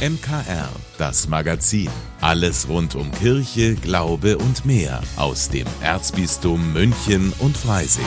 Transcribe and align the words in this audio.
MKR, 0.00 0.70
das 0.96 1.28
Magazin. 1.28 1.90
Alles 2.22 2.70
rund 2.70 2.94
um 2.94 3.12
Kirche, 3.12 3.74
Glaube 3.74 4.38
und 4.38 4.64
mehr 4.64 5.02
aus 5.18 5.50
dem 5.50 5.66
Erzbistum 5.82 6.72
München 6.72 7.34
und 7.38 7.54
Freising. 7.54 8.06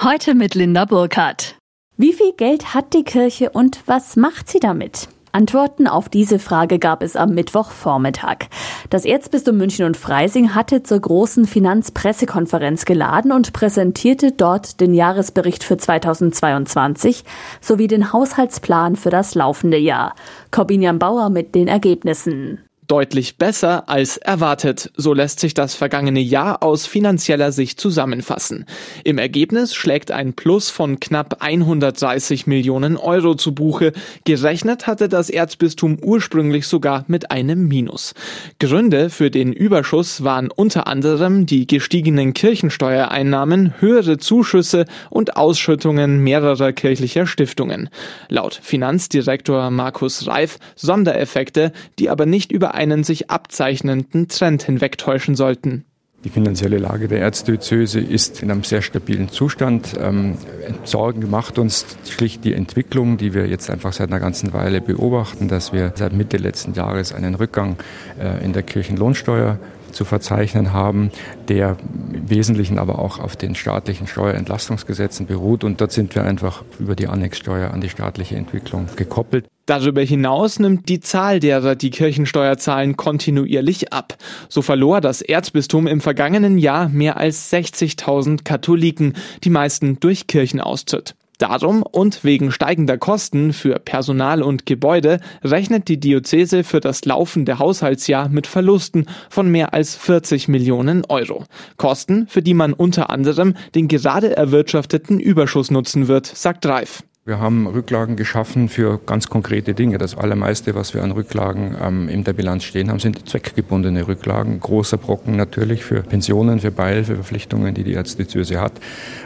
Heute 0.00 0.36
mit 0.36 0.54
Linda 0.54 0.84
Burkhardt. 0.84 1.58
Wie 1.96 2.12
viel 2.12 2.32
Geld 2.36 2.74
hat 2.74 2.94
die 2.94 3.02
Kirche 3.02 3.50
und 3.50 3.82
was 3.86 4.14
macht 4.14 4.48
sie 4.48 4.60
damit? 4.60 5.08
Antworten 5.32 5.86
auf 5.86 6.08
diese 6.10 6.38
Frage 6.38 6.78
gab 6.78 7.02
es 7.02 7.16
am 7.16 7.30
Mittwochvormittag. 7.30 8.48
Das 8.90 9.06
Erzbistum 9.06 9.56
München 9.56 9.86
und 9.86 9.96
Freising 9.96 10.54
hatte 10.54 10.82
zur 10.82 11.00
großen 11.00 11.46
Finanzpressekonferenz 11.46 12.84
geladen 12.84 13.32
und 13.32 13.54
präsentierte 13.54 14.32
dort 14.32 14.80
den 14.80 14.92
Jahresbericht 14.92 15.64
für 15.64 15.78
2022 15.78 17.24
sowie 17.60 17.86
den 17.86 18.12
Haushaltsplan 18.12 18.96
für 18.96 19.10
das 19.10 19.34
laufende 19.34 19.78
Jahr. 19.78 20.14
Corbinian 20.50 20.98
Bauer 20.98 21.30
mit 21.30 21.54
den 21.54 21.66
Ergebnissen 21.66 22.60
deutlich 22.92 23.38
besser 23.38 23.88
als 23.88 24.18
erwartet. 24.18 24.92
So 24.98 25.14
lässt 25.14 25.40
sich 25.40 25.54
das 25.54 25.74
vergangene 25.74 26.20
Jahr 26.20 26.62
aus 26.62 26.84
finanzieller 26.84 27.50
Sicht 27.50 27.80
zusammenfassen. 27.80 28.66
Im 29.02 29.16
Ergebnis 29.16 29.74
schlägt 29.74 30.10
ein 30.10 30.34
Plus 30.34 30.68
von 30.68 31.00
knapp 31.00 31.38
130 31.40 32.46
Millionen 32.46 32.98
Euro 32.98 33.34
zu 33.34 33.54
Buche. 33.54 33.94
Gerechnet 34.26 34.86
hatte 34.86 35.08
das 35.08 35.30
Erzbistum 35.30 36.00
ursprünglich 36.02 36.66
sogar 36.66 37.06
mit 37.06 37.30
einem 37.30 37.66
Minus. 37.66 38.12
Gründe 38.60 39.08
für 39.08 39.30
den 39.30 39.54
Überschuss 39.54 40.22
waren 40.22 40.50
unter 40.50 40.86
anderem 40.86 41.46
die 41.46 41.66
gestiegenen 41.66 42.34
Kirchensteuereinnahmen, 42.34 43.72
höhere 43.80 44.18
Zuschüsse 44.18 44.84
und 45.08 45.38
Ausschüttungen 45.38 46.18
mehrerer 46.18 46.74
kirchlicher 46.74 47.26
Stiftungen. 47.26 47.88
Laut 48.28 48.60
Finanzdirektor 48.62 49.70
Markus 49.70 50.26
Reif 50.26 50.58
Sondereffekte, 50.76 51.72
die 51.98 52.10
aber 52.10 52.26
nicht 52.26 52.52
über 52.52 52.74
einen 52.82 53.04
sich 53.04 53.30
abzeichnenden 53.30 54.26
Trend 54.26 54.64
hinwegtäuschen 54.64 55.36
sollten. 55.36 55.84
Die 56.24 56.28
finanzielle 56.28 56.78
Lage 56.78 57.08
der 57.08 57.20
Erzdiözese 57.20 58.00
ist 58.00 58.42
in 58.42 58.50
einem 58.50 58.62
sehr 58.62 58.82
stabilen 58.82 59.28
Zustand. 59.28 59.94
Ähm, 60.00 60.36
Sorgen 60.84 61.28
macht 61.30 61.58
uns 61.58 61.84
schlicht 62.08 62.44
die 62.44 62.54
Entwicklung, 62.54 63.18
die 63.18 63.34
wir 63.34 63.46
jetzt 63.46 63.70
einfach 63.70 63.92
seit 63.92 64.10
einer 64.10 64.20
ganzen 64.20 64.52
Weile 64.52 64.80
beobachten, 64.80 65.48
dass 65.48 65.72
wir 65.72 65.92
seit 65.96 66.12
Mitte 66.12 66.36
letzten 66.36 66.74
Jahres 66.74 67.12
einen 67.12 67.34
Rückgang 67.34 67.76
äh, 68.20 68.44
in 68.44 68.52
der 68.52 68.62
Kirchenlohnsteuer 68.62 69.58
zu 69.92 70.04
verzeichnen 70.04 70.72
haben, 70.72 71.10
der 71.48 71.76
im 72.12 72.30
Wesentlichen 72.30 72.78
aber 72.78 72.98
auch 72.98 73.18
auf 73.18 73.36
den 73.36 73.54
staatlichen 73.54 74.06
Steuerentlastungsgesetzen 74.06 75.26
beruht. 75.26 75.64
Und 75.64 75.80
dort 75.80 75.92
sind 75.92 76.14
wir 76.14 76.24
einfach 76.24 76.64
über 76.78 76.96
die 76.96 77.08
Annexsteuer 77.08 77.70
an 77.72 77.80
die 77.80 77.88
staatliche 77.88 78.36
Entwicklung 78.36 78.86
gekoppelt. 78.96 79.46
Darüber 79.72 80.02
hinaus 80.02 80.58
nimmt 80.58 80.90
die 80.90 81.00
Zahl 81.00 81.40
derer, 81.40 81.76
die 81.76 81.88
Kirchensteuer 81.88 82.58
zahlen, 82.58 82.98
kontinuierlich 82.98 83.90
ab. 83.90 84.18
So 84.50 84.60
verlor 84.60 85.00
das 85.00 85.22
Erzbistum 85.22 85.86
im 85.86 86.02
vergangenen 86.02 86.58
Jahr 86.58 86.90
mehr 86.90 87.16
als 87.16 87.50
60.000 87.50 88.44
Katholiken, 88.44 89.14
die 89.44 89.48
meisten 89.48 89.98
durch 89.98 90.26
Kirchenaustritt. 90.26 91.14
Darum 91.38 91.82
und 91.82 92.22
wegen 92.22 92.52
steigender 92.52 92.98
Kosten 92.98 93.54
für 93.54 93.78
Personal 93.78 94.42
und 94.42 94.66
Gebäude 94.66 95.20
rechnet 95.42 95.88
die 95.88 95.98
Diözese 95.98 96.64
für 96.64 96.80
das 96.80 97.06
laufende 97.06 97.58
Haushaltsjahr 97.58 98.28
mit 98.28 98.46
Verlusten 98.46 99.06
von 99.30 99.50
mehr 99.50 99.72
als 99.72 99.96
40 99.96 100.48
Millionen 100.48 101.06
Euro. 101.06 101.46
Kosten, 101.78 102.26
für 102.28 102.42
die 102.42 102.52
man 102.52 102.74
unter 102.74 103.08
anderem 103.08 103.54
den 103.74 103.88
gerade 103.88 104.36
erwirtschafteten 104.36 105.18
Überschuss 105.18 105.70
nutzen 105.70 106.08
wird, 106.08 106.26
sagt 106.26 106.66
Reif. 106.66 107.04
Wir 107.24 107.38
haben 107.38 107.68
Rücklagen 107.68 108.16
geschaffen 108.16 108.68
für 108.68 108.98
ganz 109.06 109.28
konkrete 109.28 109.74
Dinge. 109.74 109.96
Das 109.96 110.18
allermeiste, 110.18 110.74
was 110.74 110.92
wir 110.92 111.04
an 111.04 111.12
Rücklagen 111.12 111.76
ähm, 111.80 112.08
in 112.08 112.24
der 112.24 112.32
Bilanz 112.32 112.64
stehen 112.64 112.90
haben, 112.90 112.98
sind 112.98 113.28
zweckgebundene 113.28 114.08
Rücklagen. 114.08 114.58
Großer 114.58 114.96
Brocken 114.96 115.36
natürlich 115.36 115.84
für 115.84 116.02
Pensionen, 116.02 116.58
für 116.58 116.72
Beihilfeverpflichtungen, 116.72 117.74
die 117.74 117.84
die 117.84 117.94
Erzdiözese 117.94 118.60
hat, 118.60 118.72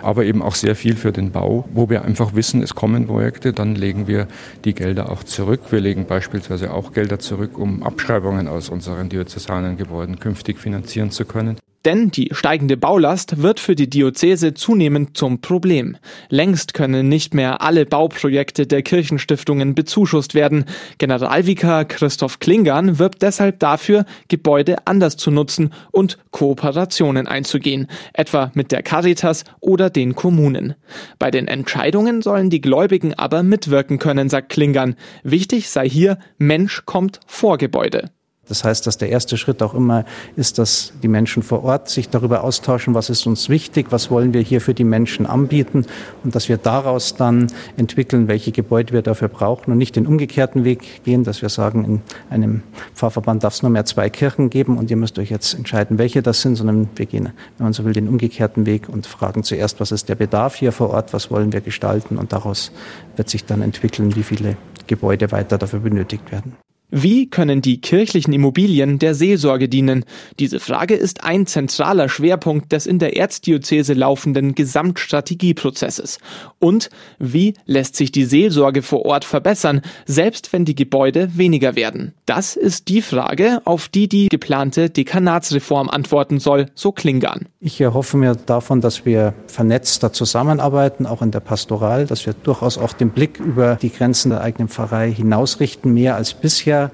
aber 0.02 0.24
eben 0.24 0.42
auch 0.42 0.56
sehr 0.56 0.76
viel 0.76 0.94
für 0.94 1.10
den 1.10 1.30
Bau, 1.30 1.66
wo 1.72 1.88
wir 1.88 2.04
einfach 2.04 2.34
wissen, 2.34 2.62
es 2.62 2.74
kommen 2.74 3.06
Projekte, 3.06 3.54
dann 3.54 3.74
legen 3.74 4.06
wir 4.06 4.28
die 4.66 4.74
Gelder 4.74 5.10
auch 5.10 5.24
zurück. 5.24 5.60
Wir 5.70 5.80
legen 5.80 6.04
beispielsweise 6.04 6.74
auch 6.74 6.92
Gelder 6.92 7.18
zurück, 7.18 7.56
um 7.56 7.82
Abschreibungen 7.82 8.46
aus 8.46 8.68
unseren 8.68 9.08
diözesanen 9.08 9.78
Gebäuden 9.78 10.20
künftig 10.20 10.58
finanzieren 10.58 11.10
zu 11.10 11.24
können. 11.24 11.56
Denn 11.86 12.10
die 12.10 12.30
steigende 12.32 12.76
Baulast 12.76 13.42
wird 13.42 13.60
für 13.60 13.76
die 13.76 13.88
Diözese 13.88 14.54
zunehmend 14.54 15.16
zum 15.16 15.40
Problem. 15.40 15.96
Längst 16.28 16.74
können 16.74 17.08
nicht 17.08 17.32
mehr 17.32 17.62
alle 17.62 17.86
Bauprojekte 17.86 18.66
der 18.66 18.82
Kirchenstiftungen 18.82 19.76
bezuschusst 19.76 20.34
werden. 20.34 20.64
Generalvikar 20.98 21.84
Christoph 21.84 22.40
Klingern 22.40 22.98
wirbt 22.98 23.22
deshalb 23.22 23.60
dafür, 23.60 24.04
Gebäude 24.26 24.84
anders 24.84 25.16
zu 25.16 25.30
nutzen 25.30 25.72
und 25.92 26.18
Kooperationen 26.32 27.28
einzugehen, 27.28 27.86
etwa 28.14 28.50
mit 28.54 28.72
der 28.72 28.82
Caritas 28.82 29.44
oder 29.60 29.88
den 29.88 30.16
Kommunen. 30.16 30.74
Bei 31.20 31.30
den 31.30 31.46
Entscheidungen 31.46 32.20
sollen 32.20 32.50
die 32.50 32.60
Gläubigen 32.60 33.14
aber 33.14 33.44
mitwirken 33.44 34.00
können, 34.00 34.28
sagt 34.28 34.48
Klingern. 34.48 34.96
Wichtig 35.22 35.70
sei 35.70 35.88
hier, 35.88 36.18
Mensch 36.36 36.82
kommt 36.84 37.20
vor 37.28 37.58
Gebäude. 37.58 38.10
Das 38.48 38.62
heißt, 38.62 38.86
dass 38.86 38.96
der 38.96 39.08
erste 39.08 39.36
Schritt 39.36 39.60
auch 39.62 39.74
immer 39.74 40.04
ist, 40.36 40.58
dass 40.58 40.92
die 41.02 41.08
Menschen 41.08 41.42
vor 41.42 41.64
Ort 41.64 41.88
sich 41.88 42.08
darüber 42.08 42.44
austauschen, 42.44 42.94
was 42.94 43.10
ist 43.10 43.26
uns 43.26 43.48
wichtig, 43.48 43.86
was 43.90 44.10
wollen 44.10 44.32
wir 44.32 44.40
hier 44.40 44.60
für 44.60 44.72
die 44.72 44.84
Menschen 44.84 45.26
anbieten 45.26 45.84
und 46.22 46.34
dass 46.34 46.48
wir 46.48 46.56
daraus 46.56 47.16
dann 47.16 47.48
entwickeln, 47.76 48.28
welche 48.28 48.52
Gebäude 48.52 48.92
wir 48.92 49.02
dafür 49.02 49.28
brauchen 49.28 49.72
und 49.72 49.78
nicht 49.78 49.96
den 49.96 50.06
umgekehrten 50.06 50.62
Weg 50.64 51.02
gehen, 51.04 51.24
dass 51.24 51.42
wir 51.42 51.48
sagen, 51.48 51.84
in 51.84 52.02
einem 52.30 52.62
Pfarrverband 52.94 53.42
darf 53.42 53.54
es 53.54 53.62
nur 53.62 53.70
mehr 53.70 53.84
zwei 53.84 54.10
Kirchen 54.10 54.48
geben 54.48 54.78
und 54.78 54.90
ihr 54.90 54.96
müsst 54.96 55.18
euch 55.18 55.30
jetzt 55.30 55.54
entscheiden, 55.54 55.98
welche 55.98 56.22
das 56.22 56.42
sind, 56.42 56.54
sondern 56.54 56.88
wir 56.94 57.06
gehen, 57.06 57.30
wenn 57.58 57.64
man 57.64 57.72
so 57.72 57.84
will, 57.84 57.92
den 57.92 58.08
umgekehrten 58.08 58.64
Weg 58.64 58.88
und 58.88 59.06
fragen 59.06 59.42
zuerst, 59.42 59.80
was 59.80 59.90
ist 59.90 60.08
der 60.08 60.14
Bedarf 60.14 60.54
hier 60.54 60.70
vor 60.70 60.90
Ort, 60.90 61.12
was 61.12 61.32
wollen 61.32 61.52
wir 61.52 61.60
gestalten 61.60 62.16
und 62.16 62.32
daraus 62.32 62.70
wird 63.16 63.28
sich 63.28 63.44
dann 63.44 63.60
entwickeln, 63.62 64.14
wie 64.14 64.22
viele 64.22 64.56
Gebäude 64.86 65.32
weiter 65.32 65.58
dafür 65.58 65.80
benötigt 65.80 66.30
werden. 66.30 66.56
Wie 66.90 67.28
können 67.28 67.62
die 67.62 67.80
kirchlichen 67.80 68.32
Immobilien 68.32 69.00
der 69.00 69.16
Seelsorge 69.16 69.68
dienen? 69.68 70.04
Diese 70.38 70.60
Frage 70.60 70.94
ist 70.94 71.24
ein 71.24 71.46
zentraler 71.46 72.08
Schwerpunkt 72.08 72.70
des 72.70 72.86
in 72.86 73.00
der 73.00 73.16
Erzdiözese 73.16 73.92
laufenden 73.92 74.54
Gesamtstrategieprozesses. 74.54 76.18
Und 76.60 76.88
wie 77.18 77.54
lässt 77.64 77.96
sich 77.96 78.12
die 78.12 78.24
Seelsorge 78.24 78.82
vor 78.82 79.04
Ort 79.04 79.24
verbessern, 79.24 79.82
selbst 80.06 80.52
wenn 80.52 80.64
die 80.64 80.76
Gebäude 80.76 81.36
weniger 81.36 81.74
werden? 81.74 82.14
Das 82.24 82.54
ist 82.54 82.86
die 82.86 83.02
Frage, 83.02 83.62
auf 83.64 83.88
die 83.88 84.08
die 84.08 84.28
geplante 84.28 84.88
Dekanatsreform 84.88 85.90
antworten 85.90 86.38
soll, 86.38 86.66
so 86.74 86.92
Klingern. 86.92 87.46
Ich 87.58 87.80
erhoffe 87.80 88.16
mir 88.16 88.36
davon, 88.36 88.80
dass 88.80 89.04
wir 89.04 89.34
vernetzter 89.48 90.12
zusammenarbeiten, 90.12 91.04
auch 91.04 91.20
in 91.20 91.32
der 91.32 91.40
Pastoral, 91.40 92.06
dass 92.06 92.26
wir 92.26 92.32
durchaus 92.32 92.78
auch 92.78 92.92
den 92.92 93.10
Blick 93.10 93.40
über 93.40 93.74
die 93.74 93.90
Grenzen 93.90 94.30
der 94.30 94.40
eigenen 94.40 94.68
Pfarrei 94.68 95.10
hinausrichten, 95.10 95.92
mehr 95.92 96.14
als 96.14 96.32
bisher 96.32 96.85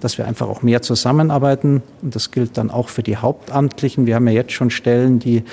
dass 0.00 0.18
wir 0.18 0.26
einfach 0.26 0.48
auch 0.48 0.62
mehr 0.62 0.82
zusammenarbeiten. 0.82 1.82
Und 2.02 2.14
das 2.14 2.30
gilt 2.30 2.58
dann 2.58 2.70
auch 2.70 2.88
für 2.88 3.02
die 3.02 3.16
Hauptamtlichen. 3.16 4.06
Wir 4.06 4.16
haben 4.16 4.26
ja 4.26 4.34
jetzt 4.34 4.52
schon 4.52 4.70
Stellen, 4.70 5.18
die 5.18 5.44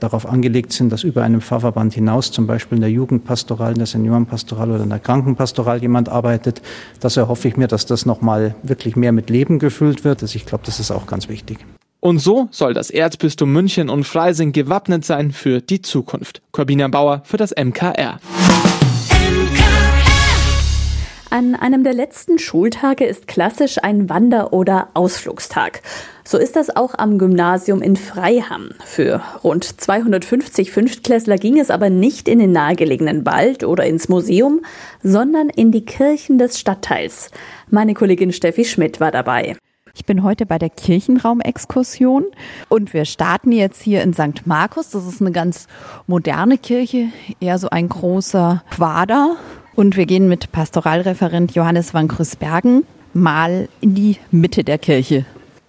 darauf 0.00 0.26
angelegt 0.26 0.72
sind, 0.72 0.90
dass 0.90 1.04
über 1.04 1.22
einem 1.22 1.40
Pfarrverband 1.40 1.94
hinaus, 1.94 2.32
zum 2.32 2.46
Beispiel 2.46 2.76
in 2.76 2.82
der 2.82 2.90
Jugendpastoral, 2.90 3.72
in 3.72 3.78
der 3.78 3.86
Seniorenpastoral 3.86 4.70
oder 4.70 4.82
in 4.82 4.88
der 4.88 4.98
Krankenpastoral 4.98 5.80
jemand 5.80 6.08
arbeitet. 6.08 6.62
Das 7.00 7.16
erhoffe 7.16 7.48
ich 7.48 7.56
mir, 7.56 7.68
dass 7.68 7.86
das 7.86 8.06
nochmal 8.06 8.54
wirklich 8.62 8.96
mehr 8.96 9.12
mit 9.12 9.30
Leben 9.30 9.58
gefüllt 9.58 10.04
wird. 10.04 10.22
Also 10.22 10.36
ich 10.36 10.46
glaube, 10.46 10.64
das 10.66 10.80
ist 10.80 10.90
auch 10.90 11.06
ganz 11.06 11.28
wichtig. 11.28 11.58
Und 12.00 12.18
so 12.18 12.48
soll 12.50 12.72
das 12.72 12.90
Erzbistum 12.90 13.52
München 13.52 13.90
und 13.90 14.04
Freising 14.04 14.52
gewappnet 14.52 15.04
sein 15.04 15.32
für 15.32 15.60
die 15.60 15.82
Zukunft. 15.82 16.40
Corbina 16.50 16.88
Bauer 16.88 17.20
für 17.24 17.36
das 17.36 17.54
MKR. 17.54 18.18
An 21.32 21.54
einem 21.54 21.84
der 21.84 21.94
letzten 21.94 22.40
Schultage 22.40 23.04
ist 23.04 23.28
klassisch 23.28 23.78
ein 23.84 24.10
Wander- 24.10 24.52
oder 24.52 24.88
Ausflugstag. 24.94 25.80
So 26.24 26.38
ist 26.38 26.56
das 26.56 26.74
auch 26.74 26.94
am 26.98 27.18
Gymnasium 27.18 27.82
in 27.82 27.94
Freiham. 27.94 28.70
Für 28.84 29.22
rund 29.44 29.80
250 29.80 30.72
Fünftklässler 30.72 31.36
ging 31.36 31.60
es 31.60 31.70
aber 31.70 31.88
nicht 31.88 32.26
in 32.26 32.40
den 32.40 32.50
nahegelegenen 32.50 33.24
Wald 33.26 33.62
oder 33.62 33.86
ins 33.86 34.08
Museum, 34.08 34.62
sondern 35.04 35.50
in 35.50 35.70
die 35.70 35.84
Kirchen 35.84 36.36
des 36.38 36.58
Stadtteils. 36.58 37.30
Meine 37.68 37.94
Kollegin 37.94 38.32
Steffi 38.32 38.64
Schmidt 38.64 38.98
war 38.98 39.12
dabei. 39.12 39.56
Ich 39.94 40.04
bin 40.04 40.24
heute 40.24 40.46
bei 40.46 40.58
der 40.58 40.70
Kirchenraumexkursion 40.70 42.24
und 42.68 42.92
wir 42.92 43.04
starten 43.04 43.52
jetzt 43.52 43.82
hier 43.82 44.02
in 44.02 44.14
St. 44.14 44.46
Markus. 44.46 44.90
Das 44.90 45.06
ist 45.06 45.20
eine 45.20 45.32
ganz 45.32 45.68
moderne 46.08 46.58
Kirche, 46.58 47.08
eher 47.40 47.58
so 47.58 47.70
ein 47.70 47.88
großer 47.88 48.64
Quader 48.70 49.36
und 49.80 49.96
wir 49.96 50.04
gehen 50.04 50.28
mit 50.28 50.52
Pastoralreferent 50.52 51.54
Johannes 51.54 51.94
van 51.94 52.06
Grüßbergen 52.06 52.84
mal 53.14 53.66
in 53.80 53.94
die 53.94 54.18
Mitte 54.30 54.62
der 54.62 54.76
Kirche. 54.76 55.24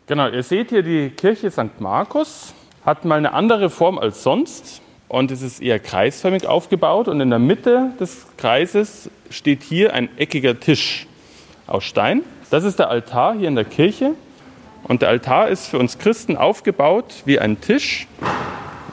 Genau, 0.06 0.28
ihr 0.28 0.44
seht 0.44 0.72
hier 0.72 0.84
die 0.84 1.12
Kirche 1.12 1.50
St. 1.50 1.80
Markus, 1.80 2.54
hat 2.86 3.06
mal 3.06 3.18
eine 3.18 3.32
andere 3.32 3.70
Form 3.70 3.98
als 3.98 4.22
sonst. 4.22 4.82
und 5.08 5.32
es 5.32 5.42
ist 5.42 5.62
eher 5.62 5.80
kreisförmig 5.80 6.46
aufgebaut 6.46 7.08
und 7.08 7.22
in 7.22 7.30
der 7.30 7.40
Mitte 7.40 7.92
des 8.02 8.28
Kreises 8.36 9.10
steht 9.30 9.64
hier 9.64 9.94
ein 9.94 10.10
eckiger 10.18 10.60
Tisch 10.60 11.08
aus 11.66 11.86
Stein. 11.86 12.24
Das 12.50 12.66
ist 12.66 12.80
der 12.80 12.90
Altar 12.90 13.38
hier 13.38 13.48
in 13.48 13.56
der 13.56 13.64
Kirche 13.64 14.12
und 14.84 15.04
der 15.04 15.10
Altar 15.10 15.48
ist 15.48 15.68
für 15.68 15.80
uns 15.80 16.00
Christen 16.00 16.36
aufgebaut 16.36 17.24
wie 17.24 17.40
ein 17.40 17.62
Tisch, 17.62 18.08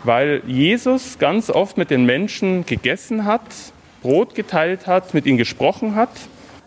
weil 0.04 0.42
Jesus 0.46 1.18
ganz 1.18 1.50
oft 1.50 1.76
mit 1.76 1.90
den 1.90 2.06
Menschen 2.06 2.64
gegessen 2.66 3.24
hat, 3.24 3.42
Brot 4.02 4.34
geteilt 4.34 4.86
hat, 4.86 5.14
mit 5.14 5.26
ihnen 5.26 5.38
gesprochen 5.38 5.94
hat. 5.94 6.10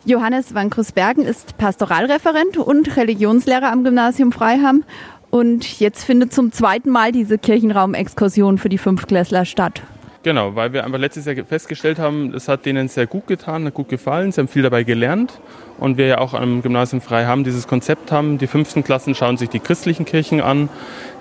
Johannes 0.05 0.55
Wankrus-Bergen 0.55 1.23
ist 1.23 1.57
Pastoralreferent 1.57 2.57
und 2.57 2.97
Religionslehrer 2.97 3.71
am 3.71 3.83
Gymnasium 3.83 4.31
Freiham. 4.31 4.83
Und 5.29 5.79
jetzt 5.79 6.03
findet 6.03 6.33
zum 6.33 6.51
zweiten 6.51 6.89
Mal 6.89 7.11
diese 7.11 7.37
Kirchenraumexkursion 7.37 8.57
für 8.57 8.69
die 8.69 8.77
Fünftklässler 8.77 9.45
statt. 9.45 9.81
Genau, 10.23 10.55
weil 10.55 10.71
wir 10.71 10.85
einfach 10.85 10.99
letztes 10.99 11.25
Jahr 11.25 11.35
festgestellt 11.45 11.97
haben, 11.97 12.31
es 12.35 12.47
hat 12.47 12.67
denen 12.67 12.87
sehr 12.89 13.07
gut 13.07 13.25
getan, 13.25 13.65
hat 13.65 13.73
gut 13.73 13.89
gefallen, 13.89 14.31
sie 14.31 14.39
haben 14.39 14.47
viel 14.47 14.61
dabei 14.61 14.83
gelernt. 14.83 15.39
Und 15.79 15.97
wir 15.97 16.05
ja 16.05 16.17
auch 16.19 16.35
am 16.35 16.61
Gymnasium 16.61 17.01
Freiham 17.01 17.43
dieses 17.43 17.67
Konzept 17.67 18.11
haben, 18.11 18.37
die 18.37 18.45
fünften 18.45 18.83
Klassen 18.83 19.15
schauen 19.15 19.37
sich 19.37 19.49
die 19.49 19.59
christlichen 19.59 20.05
Kirchen 20.05 20.39
an, 20.39 20.69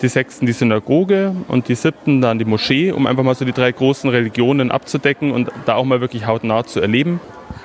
die 0.02 0.08
sechsten 0.08 0.44
die 0.44 0.52
Synagoge 0.52 1.34
und 1.48 1.68
die 1.68 1.76
siebten 1.76 2.20
dann 2.20 2.38
die 2.38 2.44
Moschee, 2.44 2.92
um 2.92 3.06
einfach 3.06 3.22
mal 3.22 3.34
so 3.34 3.46
die 3.46 3.52
drei 3.52 3.72
großen 3.72 4.10
Religionen 4.10 4.70
abzudecken 4.70 5.32
und 5.32 5.50
da 5.64 5.76
auch 5.76 5.84
mal 5.84 6.02
wirklich 6.02 6.26
hautnah 6.26 6.64
zu 6.64 6.80
erleben. 6.80 7.20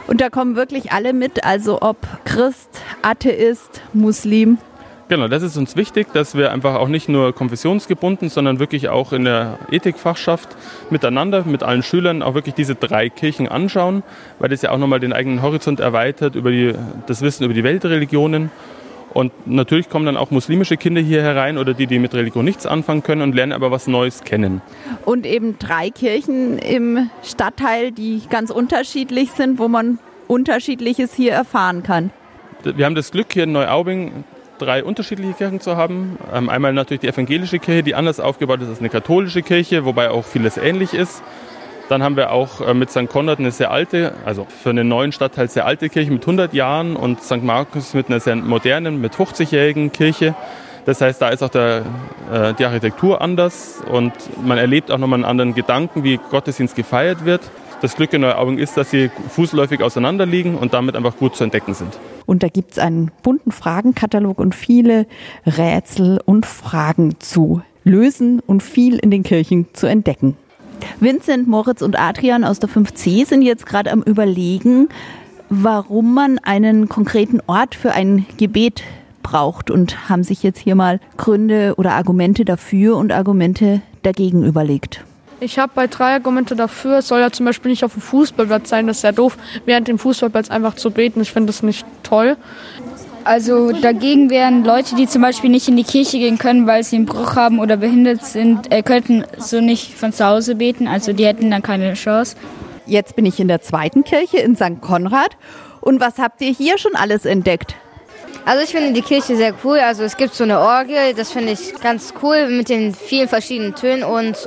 Und 0.07 0.21
da 0.21 0.29
kommen 0.29 0.55
wirklich 0.55 0.93
alle 0.93 1.11
mit, 1.11 1.43
also 1.43 1.81
ob 1.81 1.97
Christ, 2.23 2.69
Atheist, 3.01 3.81
Muslim. 3.91 4.57
Genau, 5.07 5.27
das 5.27 5.43
ist 5.43 5.55
uns 5.55 5.75
wichtig, 5.75 6.07
dass 6.13 6.35
wir 6.35 6.51
einfach 6.51 6.75
auch 6.75 6.87
nicht 6.87 7.09
nur 7.09 7.33
konfessionsgebunden, 7.33 8.29
sondern 8.29 8.59
wirklich 8.59 8.89
auch 8.89 9.13
in 9.13 9.23
der 9.23 9.59
Ethikfachschaft 9.69 10.49
miteinander, 10.89 11.43
mit 11.45 11.61
allen 11.61 11.83
Schülern 11.83 12.23
auch 12.23 12.33
wirklich 12.33 12.55
diese 12.55 12.73
drei 12.73 13.09
Kirchen 13.09 13.47
anschauen, 13.47 14.01
weil 14.39 14.49
das 14.49 14.63
ja 14.63 14.71
auch 14.71 14.79
nochmal 14.79 14.99
den 14.99 15.13
eigenen 15.13 15.43
Horizont 15.43 15.79
erweitert 15.79 16.33
über 16.33 16.49
die, 16.49 16.73
das 17.05 17.21
Wissen 17.21 17.43
über 17.43 17.53
die 17.53 17.63
Weltreligionen. 17.63 18.49
Und 19.13 19.31
natürlich 19.45 19.89
kommen 19.89 20.07
dann 20.07 20.17
auch 20.17 20.31
muslimische 20.31 20.75
Kinder 20.75 21.01
hier 21.01 21.21
herein 21.21 21.59
oder 21.59 21.75
die, 21.75 21.85
die 21.85 21.99
mit 21.99 22.15
Religion 22.15 22.43
nichts 22.43 22.65
anfangen 22.65 23.03
können 23.03 23.21
und 23.21 23.35
lernen 23.35 23.53
aber 23.53 23.69
was 23.69 23.85
Neues 23.85 24.23
kennen. 24.23 24.61
Und 25.05 25.27
eben 25.27 25.59
drei 25.59 25.91
Kirchen 25.91 26.57
im 26.57 27.11
Stadtteil, 27.23 27.91
die 27.91 28.23
ganz 28.29 28.49
unterschiedlich 28.49 29.31
sind, 29.31 29.59
wo 29.59 29.67
man 29.67 29.99
Unterschiedliches 30.27 31.13
hier 31.13 31.31
erfahren 31.31 31.83
kann. 31.83 32.09
Wir 32.63 32.85
haben 32.85 32.95
das 32.95 33.11
Glück, 33.11 33.31
hier 33.31 33.43
in 33.43 33.51
Neuaubing 33.51 34.25
drei 34.57 34.83
unterschiedliche 34.83 35.33
Kirchen 35.33 35.59
zu 35.59 35.75
haben. 35.75 36.17
Ähm, 36.33 36.49
einmal 36.49 36.73
natürlich 36.73 37.01
die 37.01 37.07
evangelische 37.07 37.59
Kirche, 37.59 37.83
die 37.83 37.95
anders 37.95 38.19
aufgebaut 38.19 38.61
ist 38.61 38.69
als 38.69 38.79
eine 38.79 38.89
katholische 38.89 39.41
Kirche, 39.41 39.85
wobei 39.85 40.09
auch 40.09 40.25
vieles 40.25 40.57
ähnlich 40.57 40.93
ist. 40.93 41.23
Dann 41.87 42.01
haben 42.01 42.15
wir 42.15 42.31
auch 42.31 42.61
äh, 42.61 42.73
mit 42.73 42.89
St. 42.89 43.07
Konrad 43.07 43.39
eine 43.39 43.51
sehr 43.51 43.71
alte, 43.71 44.13
also 44.25 44.45
für 44.45 44.71
einen 44.71 44.87
neuen 44.87 45.11
Stadtteil 45.11 45.49
sehr 45.49 45.65
alte 45.65 45.89
Kirche 45.89 46.11
mit 46.11 46.23
100 46.23 46.53
Jahren 46.53 46.95
und 46.95 47.21
St. 47.21 47.43
Markus 47.43 47.93
mit 47.93 48.07
einer 48.07 48.19
sehr 48.19 48.35
modernen, 48.35 48.99
mit 49.01 49.13
50-jährigen 49.13 49.91
Kirche. 49.91 50.35
Das 50.85 51.01
heißt, 51.01 51.21
da 51.21 51.29
ist 51.29 51.43
auch 51.43 51.49
der, 51.49 51.83
äh, 52.31 52.53
die 52.53 52.65
Architektur 52.65 53.21
anders 53.21 53.83
und 53.91 54.13
man 54.43 54.57
erlebt 54.57 54.91
auch 54.91 54.97
nochmal 54.97 55.17
einen 55.17 55.25
anderen 55.25 55.53
Gedanken, 55.53 56.03
wie 56.03 56.17
Gottesdienst 56.17 56.75
gefeiert 56.75 57.25
wird. 57.25 57.41
Das 57.81 57.95
Glück 57.95 58.13
in 58.13 58.21
Neuaubing 58.21 58.57
ist, 58.57 58.77
dass 58.77 58.89
sie 58.89 59.11
fußläufig 59.29 59.83
auseinander 59.83 60.25
liegen 60.25 60.55
und 60.55 60.73
damit 60.73 60.95
einfach 60.95 61.17
gut 61.17 61.35
zu 61.35 61.43
entdecken 61.43 61.73
sind. 61.73 61.99
Und 62.25 62.43
da 62.43 62.47
gibt 62.47 62.73
es 62.73 62.79
einen 62.79 63.11
bunten 63.23 63.51
Fragenkatalog 63.51 64.39
und 64.39 64.55
viele 64.55 65.05
Rätsel 65.45 66.19
und 66.25 66.45
Fragen 66.45 67.19
zu 67.19 67.61
lösen 67.83 68.39
und 68.45 68.63
viel 68.63 68.97
in 68.97 69.11
den 69.11 69.23
Kirchen 69.23 69.67
zu 69.73 69.87
entdecken. 69.87 70.35
Vincent, 70.99 71.47
Moritz 71.47 71.81
und 71.81 71.97
Adrian 71.99 72.43
aus 72.43 72.59
der 72.59 72.69
5C 72.69 73.25
sind 73.25 73.41
jetzt 73.41 73.65
gerade 73.65 73.91
am 73.91 74.01
Überlegen, 74.01 74.89
warum 75.49 76.13
man 76.13 76.39
einen 76.39 76.89
konkreten 76.89 77.39
Ort 77.47 77.75
für 77.75 77.91
ein 77.91 78.25
Gebet 78.37 78.83
braucht 79.23 79.71
und 79.71 80.09
haben 80.09 80.23
sich 80.23 80.43
jetzt 80.43 80.59
hier 80.59 80.75
mal 80.75 80.99
Gründe 81.17 81.75
oder 81.77 81.93
Argumente 81.93 82.45
dafür 82.45 82.97
und 82.97 83.11
Argumente 83.11 83.81
dagegen 84.03 84.43
überlegt. 84.43 85.03
Ich 85.39 85.59
habe 85.59 85.71
bei 85.75 85.87
drei 85.87 86.13
Argumente 86.13 86.55
dafür. 86.55 86.99
Es 86.99 87.07
soll 87.07 87.19
ja 87.19 87.31
zum 87.31 87.45
Beispiel 87.45 87.71
nicht 87.71 87.83
auf 87.83 87.93
dem 87.93 88.01
Fußballplatz 88.01 88.69
sein, 88.69 88.87
das 88.87 88.97
ist 88.97 89.03
ja 89.03 89.11
doof, 89.11 89.37
während 89.65 89.87
dem 89.87 89.99
Fußballplatz 89.99 90.49
einfach 90.49 90.75
zu 90.75 90.91
beten. 90.91 91.21
Ich 91.21 91.31
finde 91.31 91.47
das 91.47 91.63
nicht 91.63 91.85
toll. 92.03 92.37
Also 93.25 93.71
dagegen 93.71 94.29
wären 94.29 94.63
Leute, 94.63 94.95
die 94.95 95.07
zum 95.07 95.23
Beispiel 95.23 95.49
nicht 95.49 95.67
in 95.67 95.75
die 95.75 95.83
Kirche 95.83 96.19
gehen 96.19 96.37
können, 96.37 96.67
weil 96.67 96.83
sie 96.83 96.97
einen 96.97 97.07
Bruch 97.07 97.35
haben 97.35 97.59
oder 97.59 97.77
behindert 97.77 98.23
sind, 98.23 98.71
äh, 98.71 98.83
könnten 98.83 99.25
so 99.39 99.61
nicht 99.61 99.95
von 99.95 100.13
zu 100.13 100.25
Hause 100.25 100.55
beten. 100.55 100.87
Also 100.87 101.11
die 101.11 101.25
hätten 101.25 101.49
dann 101.49 101.63
keine 101.63 101.95
Chance. 101.95 102.35
Jetzt 102.85 103.15
bin 103.15 103.25
ich 103.25 103.39
in 103.39 103.47
der 103.47 103.61
zweiten 103.61 104.03
Kirche 104.03 104.37
in 104.37 104.55
St. 104.55 104.79
Konrad. 104.79 105.37
Und 105.81 105.99
was 105.99 106.19
habt 106.19 106.41
ihr 106.41 106.51
hier 106.51 106.77
schon 106.77 106.95
alles 106.95 107.25
entdeckt? 107.25 107.75
Also 108.45 108.63
ich 108.63 108.69
finde 108.69 108.93
die 108.93 109.01
Kirche 109.01 109.35
sehr 109.35 109.55
cool. 109.63 109.79
Also 109.79 110.03
es 110.03 110.15
gibt 110.17 110.35
so 110.35 110.43
eine 110.43 110.59
Orgel, 110.59 111.15
das 111.15 111.31
finde 111.31 111.53
ich 111.53 111.73
ganz 111.81 112.13
cool 112.21 112.47
mit 112.49 112.69
den 112.69 112.93
vielen 112.93 113.27
verschiedenen 113.27 113.73
Tönen 113.73 114.03
und 114.03 114.37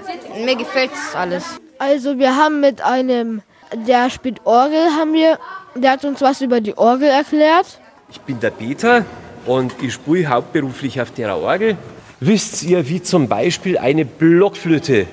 mir 0.44 0.54
gefällt 0.54 0.92
das 0.92 1.16
alles. 1.16 1.44
Also 1.78 2.16
wir 2.16 2.36
haben 2.36 2.60
mit 2.60 2.80
einem, 2.80 3.42
der 3.74 4.08
spielt 4.10 4.40
Orgel, 4.46 4.78
haben 4.96 5.12
wir, 5.14 5.38
der 5.74 5.92
hat 5.92 6.04
uns 6.04 6.20
was 6.20 6.40
über 6.40 6.60
die 6.60 6.78
Orgel 6.78 7.08
erklärt. 7.08 7.80
Ich 8.10 8.20
bin 8.20 8.38
der 8.38 8.50
Peter 8.50 9.04
und 9.46 9.74
ich 9.82 9.94
spiele 9.94 10.28
hauptberuflich 10.28 11.00
auf 11.00 11.10
der 11.10 11.36
Orgel. 11.36 11.76
Wisst 12.20 12.62
ihr, 12.62 12.88
wie 12.88 13.02
zum 13.02 13.28
Beispiel 13.28 13.78
eine 13.78 14.04
Blockflöte 14.04 15.06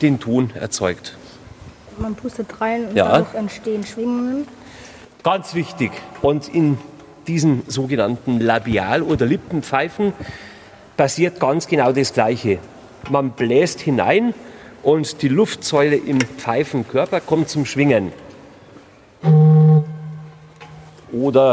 den 0.00 0.20
Ton 0.20 0.50
erzeugt? 0.58 1.16
Man 1.98 2.14
pustet 2.14 2.48
rein 2.60 2.88
und 2.88 2.96
ja. 2.96 3.08
dadurch 3.08 3.34
entstehen 3.34 3.84
Schwingungen. 3.84 4.48
Ganz 5.22 5.54
wichtig. 5.54 5.92
Und 6.20 6.48
in 6.48 6.78
diesen 7.26 7.62
sogenannten 7.68 8.40
Labial- 8.40 9.02
oder 9.02 9.26
Lippenpfeifen 9.26 10.12
passiert 10.96 11.40
ganz 11.40 11.66
genau 11.66 11.92
das 11.92 12.12
Gleiche. 12.12 12.58
Man 13.10 13.30
bläst 13.30 13.80
hinein 13.80 14.34
und 14.82 15.22
die 15.22 15.28
Luftsäule 15.28 15.96
im 15.96 16.20
Pfeifenkörper 16.20 17.20
kommt 17.20 17.48
zum 17.48 17.66
Schwingen. 17.66 18.12
Oder 21.12 21.52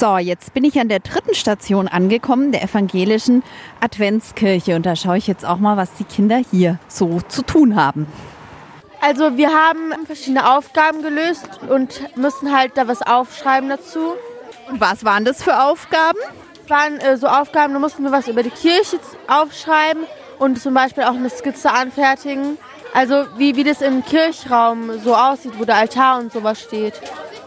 So, 0.00 0.16
jetzt 0.16 0.54
bin 0.54 0.62
ich 0.62 0.78
an 0.78 0.88
der 0.88 1.00
dritten 1.00 1.34
Station 1.34 1.88
angekommen, 1.88 2.52
der 2.52 2.62
evangelischen 2.62 3.42
Adventskirche. 3.80 4.76
Und 4.76 4.86
da 4.86 4.94
schaue 4.94 5.18
ich 5.18 5.26
jetzt 5.26 5.44
auch 5.44 5.58
mal, 5.58 5.76
was 5.76 5.92
die 5.94 6.04
Kinder 6.04 6.40
hier 6.52 6.78
so 6.86 7.20
zu 7.26 7.42
tun 7.42 7.74
haben. 7.74 8.06
Also 9.00 9.36
wir 9.36 9.50
haben 9.50 9.92
verschiedene 10.06 10.56
Aufgaben 10.56 11.02
gelöst 11.02 11.48
und 11.68 12.16
müssen 12.16 12.56
halt 12.56 12.72
da 12.76 12.88
was 12.88 13.02
aufschreiben 13.02 13.68
dazu. 13.68 14.14
Und 14.70 14.80
was 14.80 15.04
waren 15.04 15.24
das 15.24 15.42
für 15.42 15.62
Aufgaben? 15.62 16.18
Das 16.60 16.70
waren 16.70 17.00
äh, 17.00 17.16
so 17.16 17.28
Aufgaben, 17.28 17.72
da 17.72 17.78
mussten 17.78 18.02
wir 18.02 18.12
was 18.12 18.28
über 18.28 18.42
die 18.42 18.50
Kirche 18.50 18.98
aufschreiben 19.28 20.02
und 20.38 20.60
zum 20.60 20.74
Beispiel 20.74 21.04
auch 21.04 21.14
eine 21.14 21.30
Skizze 21.30 21.70
anfertigen. 21.70 22.58
Also 22.92 23.24
wie, 23.36 23.56
wie 23.56 23.64
das 23.64 23.82
im 23.82 24.04
Kirchraum 24.04 24.98
so 25.04 25.14
aussieht, 25.14 25.52
wo 25.58 25.64
der 25.64 25.76
Altar 25.76 26.18
und 26.18 26.32
sowas 26.32 26.60
steht. 26.60 26.94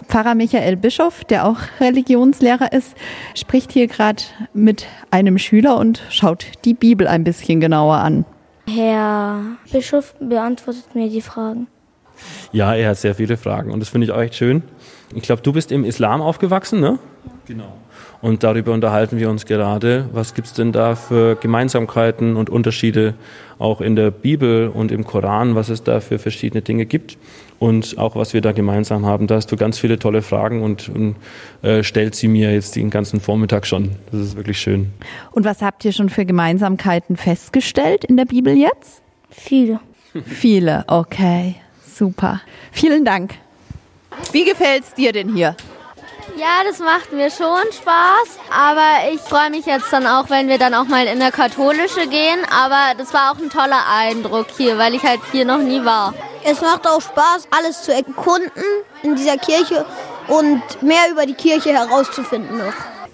Pfarrer 0.08 0.36
Michael 0.36 0.76
Bischof, 0.78 1.24
der 1.24 1.46
auch 1.46 1.58
Religionslehrer 1.80 2.74
ist, 2.74 2.96
spricht 3.36 3.72
hier 3.72 3.88
gerade 3.88 4.24
mit 4.54 4.86
einem 5.10 5.38
Schüler 5.38 5.78
und 5.78 6.02
schaut 6.10 6.46
die 6.66 6.74
Bibel 6.74 7.08
ein 7.08 7.24
bisschen 7.24 7.60
genauer 7.60 7.96
an. 7.98 8.26
Herr 8.76 9.58
Bischof 9.72 10.16
beantwortet 10.20 10.96
mir 10.96 11.10
die 11.10 11.22
Fragen. 11.22 11.68
Ja, 12.52 12.76
er 12.76 12.90
hat 12.90 12.98
sehr 12.98 13.16
viele 13.16 13.38
Fragen 13.38 13.72
und 13.72 13.80
das 13.80 13.90
finde 13.90 14.06
ich 14.06 14.12
auch 14.12 14.20
echt 14.20 14.36
schön. 14.36 14.64
Ich 15.14 15.24
glaube, 15.24 15.42
du 15.42 15.52
bist 15.54 15.72
im 15.72 15.84
Islam 15.84 16.22
aufgewachsen, 16.22 16.80
ne? 16.80 17.00
Genau. 17.46 17.78
Und 18.22 18.44
darüber 18.44 18.72
unterhalten 18.72 19.18
wir 19.18 19.30
uns 19.30 19.46
gerade. 19.46 20.08
Was 20.12 20.34
gibt 20.34 20.48
es 20.48 20.54
denn 20.54 20.72
da 20.72 20.96
für 20.96 21.36
Gemeinsamkeiten 21.36 22.36
und 22.36 22.50
Unterschiede 22.50 23.16
auch 23.58 23.82
in 23.82 23.96
der 23.96 24.12
Bibel 24.12 24.70
und 24.70 24.92
im 24.92 25.06
Koran, 25.06 25.56
was 25.56 25.70
es 25.70 25.84
da 25.84 26.00
für 26.00 26.20
verschiedene 26.20 26.62
Dinge 26.62 26.86
gibt 26.86 27.18
und 27.60 27.98
auch 28.00 28.16
was 28.16 28.34
wir 28.34 28.42
da 28.42 28.52
gemeinsam 28.52 29.06
haben. 29.06 29.28
Da 29.28 29.36
hast 29.36 29.52
du 29.52 29.56
ganz 29.56 29.78
viele 29.78 30.00
tolle 30.00 30.24
Fragen 30.24 30.64
und, 30.64 30.90
und 30.90 31.16
äh, 31.62 31.84
stellt 31.84 32.16
sie 32.16 32.28
mir 32.28 32.52
jetzt 32.52 32.76
den 32.76 32.90
ganzen 32.90 33.20
Vormittag 33.20 33.68
schon. 33.68 33.92
Das 34.12 34.20
ist 34.22 34.36
wirklich 34.36 34.60
schön. 34.60 34.92
Und 35.32 35.46
was 35.46 35.62
habt 35.62 35.86
ihr 35.86 35.92
schon 35.92 36.10
für 36.10 36.26
Gemeinsamkeiten 36.26 37.18
festgestellt 37.18 38.04
in 38.04 38.18
der 38.18 38.26
Bibel 38.26 38.58
jetzt? 38.58 39.04
Viele. 39.30 39.80
Viele, 40.26 40.84
okay. 40.88 41.56
Super. 41.88 42.42
Vielen 42.72 43.06
Dank. 43.06 43.36
Wie 44.32 44.44
gefällt's 44.44 44.94
dir 44.96 45.12
denn 45.14 45.36
hier? 45.36 45.56
Ja, 46.38 46.64
das 46.66 46.80
macht 46.80 47.12
mir 47.12 47.30
schon 47.30 47.62
Spaß, 47.72 48.40
aber 48.50 49.12
ich 49.14 49.22
freue 49.22 49.50
mich 49.50 49.66
jetzt 49.66 49.92
dann 49.92 50.08
auch, 50.08 50.30
wenn 50.30 50.48
wir 50.48 50.58
dann 50.58 50.74
auch 50.74 50.86
mal 50.86 51.06
in 51.06 51.20
der 51.20 51.32
katholische 51.32 52.08
gehen. 52.08 52.40
Aber 52.52 52.98
das 52.98 53.14
war 53.14 53.32
auch 53.32 53.38
ein 53.38 53.50
toller 53.50 53.84
Eindruck 53.90 54.48
hier, 54.58 54.78
weil 54.78 54.96
ich 54.96 55.04
halt 55.04 55.20
hier 55.32 55.46
noch 55.46 55.60
nie 55.60 55.84
war. 55.84 56.14
Es 56.44 56.62
macht 56.62 56.88
auch 56.88 57.02
Spaß, 57.02 57.48
alles 57.52 57.84
zu 57.84 57.94
erkunden 57.94 58.64
in 59.04 59.16
dieser 59.16 59.38
Kirche 59.38 59.86
und 60.28 60.62
mehr 60.82 61.10
über 61.12 61.26
die 61.26 61.34
Kirche 61.34 61.74
herauszufinden 61.74 62.58
noch. 62.58 62.74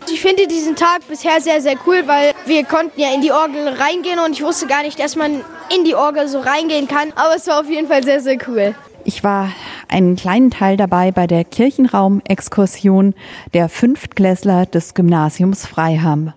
Ich 0.10 0.22
finde 0.22 0.48
diesen 0.48 0.76
Tag 0.76 1.06
bisher 1.10 1.42
sehr, 1.42 1.62
sehr 1.62 1.76
cool, 1.86 2.04
weil 2.06 2.34
wir 2.46 2.64
konnten 2.64 3.00
ja 3.00 3.14
in 3.14 3.22
die 3.22 3.32
Orgel 3.32 3.68
reingehen 3.68 4.20
und 4.20 4.32
ich 4.32 4.44
wusste 4.44 4.68
gar 4.68 4.84
nicht, 4.84 4.98
dass 5.00 5.18
man 5.18 5.44
in 5.76 5.84
die 5.84 5.96
Orgel 5.96 6.30
so 6.30 6.40
reingehen 6.40 6.88
kann. 6.88 7.12
Aber 7.16 7.36
es 7.36 7.48
war 7.48 7.60
auf 7.60 7.70
jeden 7.70 7.88
Fall 7.88 8.04
sehr, 8.04 8.22
sehr 8.22 8.38
cool. 8.48 8.74
Ich 9.04 9.24
war 9.24 9.52
einen 9.88 10.16
kleinen 10.16 10.52
Teil 10.52 10.78
dabei 10.78 11.12
bei 11.12 11.28
der 11.28 11.44
Kirchenraumexkursion 11.44 13.14
der 13.54 13.70
Fünftklässler 13.70 14.66
des 14.66 14.94
Gymnasiums 14.94 15.66
Freiham. 15.66 16.34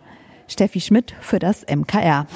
Steffi 0.49 0.81
Schmidt 0.81 1.15
für 1.21 1.39
das 1.39 1.65
MKR. 1.69 2.27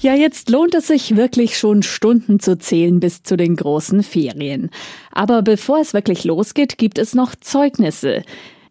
Ja, 0.00 0.14
jetzt 0.14 0.50
lohnt 0.50 0.74
es 0.74 0.88
sich 0.88 1.16
wirklich 1.16 1.56
schon 1.56 1.82
Stunden 1.82 2.38
zu 2.38 2.58
zählen 2.58 3.00
bis 3.00 3.22
zu 3.22 3.38
den 3.38 3.56
großen 3.56 4.02
Ferien. 4.02 4.70
Aber 5.12 5.40
bevor 5.40 5.80
es 5.80 5.94
wirklich 5.94 6.24
losgeht, 6.24 6.76
gibt 6.76 6.98
es 6.98 7.14
noch 7.14 7.34
Zeugnisse. 7.34 8.22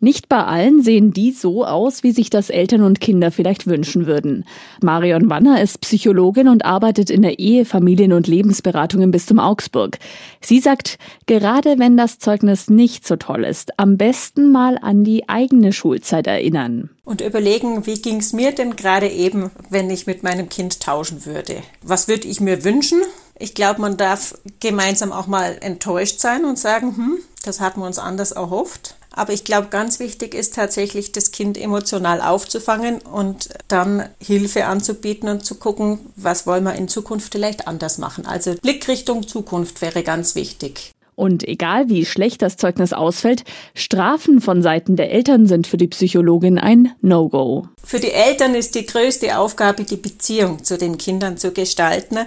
Nicht 0.03 0.27
bei 0.27 0.43
allen 0.43 0.83
sehen 0.83 1.13
die 1.13 1.31
so 1.31 1.63
aus, 1.63 2.03
wie 2.03 2.11
sich 2.11 2.29
das 2.29 2.49
Eltern 2.49 2.81
und 2.81 2.99
Kinder 2.99 3.31
vielleicht 3.31 3.67
wünschen 3.67 4.05
würden. 4.05 4.43
Marion 4.81 5.29
Wanner 5.29 5.61
ist 5.61 5.79
Psychologin 5.79 6.49
und 6.49 6.65
arbeitet 6.65 7.09
in 7.09 7.21
der 7.21 7.39
Ehe, 7.39 7.63
Familien- 7.63 8.11
und 8.11 8.27
Lebensberatung 8.27 9.01
im 9.01 9.11
Bistum 9.11 9.39
Augsburg. 9.39 9.99
Sie 10.41 10.59
sagt, 10.59 10.97
gerade 11.25 11.79
wenn 11.79 11.95
das 11.95 12.19
Zeugnis 12.19 12.69
nicht 12.69 13.07
so 13.07 13.15
toll 13.15 13.45
ist, 13.45 13.79
am 13.79 13.95
besten 13.95 14.51
mal 14.51 14.77
an 14.77 15.05
die 15.05 15.29
eigene 15.29 15.71
Schulzeit 15.71 16.27
erinnern. 16.27 16.89
Und 17.05 17.21
überlegen, 17.21 17.85
wie 17.85 18.01
ging 18.01 18.17
es 18.17 18.33
mir 18.33 18.51
denn 18.51 18.75
gerade 18.75 19.07
eben, 19.07 19.51
wenn 19.69 19.89
ich 19.89 20.05
mit 20.05 20.21
meinem 20.21 20.49
Kind 20.49 20.81
tauschen 20.81 21.25
würde? 21.25 21.63
Was 21.81 22.09
würde 22.09 22.27
ich 22.27 22.41
mir 22.41 22.65
wünschen? 22.65 22.99
Ich 23.39 23.55
glaube, 23.55 23.79
man 23.79 23.95
darf 23.95 24.37
gemeinsam 24.59 25.13
auch 25.13 25.27
mal 25.27 25.57
enttäuscht 25.61 26.19
sein 26.19 26.43
und 26.43 26.59
sagen, 26.59 26.97
hm, 26.97 27.17
das 27.45 27.61
hatten 27.61 27.79
wir 27.79 27.87
uns 27.87 27.99
anders 27.99 28.33
erhofft. 28.33 28.95
Aber 29.15 29.31
ich 29.31 29.43
glaube, 29.43 29.67
ganz 29.69 29.99
wichtig 29.99 30.33
ist 30.33 30.55
tatsächlich, 30.55 31.11
das 31.11 31.31
Kind 31.31 31.57
emotional 31.57 32.19
aufzufangen 32.19 32.99
und 32.99 33.49
dann 33.67 34.09
Hilfe 34.19 34.65
anzubieten 34.65 35.29
und 35.29 35.45
zu 35.45 35.55
gucken, 35.55 35.99
was 36.15 36.47
wollen 36.47 36.63
wir 36.63 36.73
in 36.73 36.87
Zukunft 36.87 37.31
vielleicht 37.31 37.67
anders 37.67 37.99
machen. 37.99 38.25
Also 38.25 38.55
Blickrichtung 38.61 39.27
Zukunft 39.27 39.81
wäre 39.81 40.01
ganz 40.01 40.33
wichtig. 40.33 40.91
Und 41.15 41.47
egal 41.47 41.89
wie 41.89 42.05
schlecht 42.05 42.41
das 42.41 42.57
Zeugnis 42.57 42.91
ausfällt, 42.91 43.43
Strafen 43.75 44.41
von 44.41 44.63
Seiten 44.63 44.95
der 44.95 45.11
Eltern 45.11 45.45
sind 45.45 45.67
für 45.67 45.77
die 45.77 45.87
Psychologin 45.87 46.57
ein 46.57 46.91
No-Go. 47.01 47.67
Für 47.83 47.99
die 47.99 48.11
Eltern 48.11 48.55
ist 48.55 48.73
die 48.73 48.87
größte 48.87 49.37
Aufgabe, 49.37 49.83
die 49.83 49.95
Beziehung 49.95 50.63
zu 50.63 50.75
den 50.75 50.97
Kindern 50.97 51.37
zu 51.37 51.51
gestalten. 51.51 52.17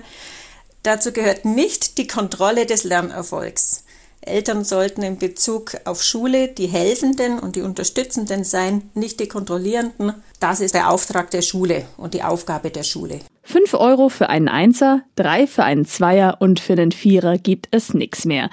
Dazu 0.84 1.10
gehört 1.10 1.44
nicht 1.44 1.98
die 1.98 2.06
Kontrolle 2.06 2.64
des 2.64 2.84
Lernerfolgs. 2.84 3.82
Eltern 4.20 4.64
sollten 4.64 5.02
in 5.02 5.18
Bezug 5.18 5.76
auf 5.84 6.02
Schule 6.02 6.48
die 6.48 6.66
Helfenden 6.66 7.38
und 7.38 7.56
die 7.56 7.62
Unterstützenden 7.62 8.44
sein, 8.44 8.90
nicht 8.94 9.20
die 9.20 9.28
Kontrollierenden. 9.28 10.14
Das 10.40 10.60
ist 10.60 10.74
der 10.74 10.90
Auftrag 10.90 11.30
der 11.30 11.42
Schule 11.42 11.86
und 11.96 12.14
die 12.14 12.22
Aufgabe 12.22 12.70
der 12.70 12.82
Schule. 12.82 13.20
Fünf 13.42 13.74
Euro 13.74 14.08
für 14.08 14.28
einen 14.28 14.48
Einser, 14.48 15.02
drei 15.14 15.46
für 15.46 15.62
einen 15.62 15.86
Zweier 15.86 16.38
und 16.40 16.58
für 16.58 16.74
den 16.74 16.90
Vierer 16.90 17.38
gibt 17.38 17.68
es 17.70 17.94
nichts 17.94 18.24
mehr. 18.24 18.50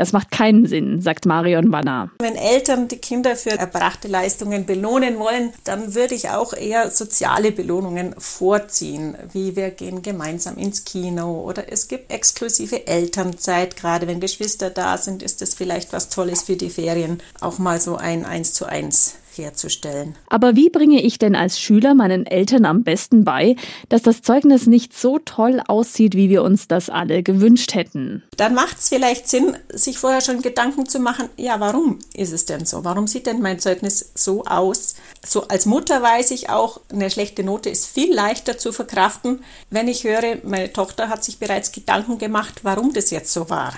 Das 0.00 0.14
macht 0.14 0.30
keinen 0.30 0.64
Sinn, 0.64 1.02
sagt 1.02 1.26
Marion 1.26 1.72
Wanner. 1.72 2.10
Wenn 2.20 2.34
Eltern 2.34 2.88
die 2.88 2.96
Kinder 2.96 3.36
für 3.36 3.50
erbrachte 3.50 4.08
Leistungen 4.08 4.64
belohnen 4.64 5.18
wollen, 5.18 5.52
dann 5.64 5.94
würde 5.94 6.14
ich 6.14 6.30
auch 6.30 6.54
eher 6.54 6.90
soziale 6.90 7.52
Belohnungen 7.52 8.14
vorziehen, 8.16 9.14
wie 9.34 9.56
wir 9.56 9.70
gehen 9.70 10.00
gemeinsam 10.00 10.56
ins 10.56 10.86
Kino 10.86 11.42
oder 11.42 11.70
es 11.70 11.86
gibt 11.86 12.10
exklusive 12.10 12.86
Elternzeit. 12.86 13.76
Gerade 13.76 14.06
wenn 14.06 14.20
Geschwister 14.20 14.70
da 14.70 14.96
sind, 14.96 15.22
ist 15.22 15.42
das 15.42 15.52
vielleicht 15.52 15.92
was 15.92 16.08
Tolles 16.08 16.44
für 16.44 16.56
die 16.56 16.70
Ferien. 16.70 17.22
Auch 17.42 17.58
mal 17.58 17.78
so 17.78 17.96
ein 17.96 18.24
Eins 18.24 18.54
zu 18.54 18.64
eins 18.64 19.16
herzustellen. 19.36 20.16
Aber 20.28 20.56
wie 20.56 20.70
bringe 20.70 21.02
ich 21.02 21.18
denn 21.18 21.34
als 21.34 21.60
Schüler 21.60 21.94
meinen 21.94 22.26
Eltern 22.26 22.64
am 22.64 22.82
besten 22.82 23.24
bei, 23.24 23.56
dass 23.88 24.02
das 24.02 24.22
Zeugnis 24.22 24.66
nicht 24.66 24.96
so 24.96 25.18
toll 25.18 25.62
aussieht, 25.66 26.14
wie 26.14 26.28
wir 26.28 26.42
uns 26.42 26.68
das 26.68 26.90
alle 26.90 27.22
gewünscht 27.22 27.74
hätten? 27.74 28.22
Dann 28.36 28.54
macht 28.54 28.78
es 28.78 28.88
vielleicht 28.88 29.28
Sinn, 29.28 29.56
sich 29.72 29.98
vorher 29.98 30.20
schon 30.20 30.42
Gedanken 30.42 30.86
zu 30.86 30.98
machen, 30.98 31.28
ja, 31.36 31.60
warum 31.60 31.98
ist 32.14 32.32
es 32.32 32.44
denn 32.44 32.66
so? 32.66 32.84
Warum 32.84 33.06
sieht 33.06 33.26
denn 33.26 33.40
mein 33.40 33.58
Zeugnis 33.58 34.12
so 34.14 34.44
aus? 34.44 34.96
So 35.26 35.48
als 35.48 35.66
Mutter 35.66 36.02
weiß 36.02 36.30
ich 36.30 36.50
auch, 36.50 36.80
eine 36.90 37.10
schlechte 37.10 37.44
Note 37.44 37.70
ist 37.70 37.86
viel 37.86 38.14
leichter 38.14 38.58
zu 38.58 38.72
verkraften, 38.72 39.44
wenn 39.70 39.88
ich 39.88 40.04
höre, 40.04 40.38
meine 40.42 40.72
Tochter 40.72 41.08
hat 41.08 41.24
sich 41.24 41.38
bereits 41.38 41.72
Gedanken 41.72 42.18
gemacht, 42.18 42.60
warum 42.62 42.92
das 42.92 43.10
jetzt 43.10 43.32
so 43.32 43.50
war. 43.50 43.74